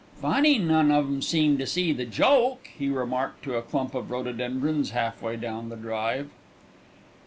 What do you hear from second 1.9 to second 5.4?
the joke!" he remarked to a clump of rhododendrons half way